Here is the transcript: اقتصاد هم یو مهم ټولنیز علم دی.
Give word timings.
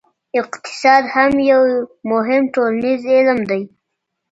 اقتصاد 0.41 1.03
هم 1.15 1.31
یو 1.51 1.61
مهم 2.11 2.43
ټولنیز 2.55 3.01
علم 3.15 3.39
دی. 3.49 3.61